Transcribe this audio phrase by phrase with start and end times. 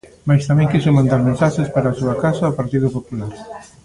[0.27, 3.33] Mais tamén quixo mandar mensaxes para a súa casa, o Partido Popular.